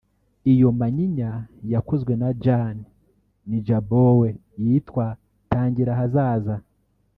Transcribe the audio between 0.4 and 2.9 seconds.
Iyo manyinya yakozwe na Jan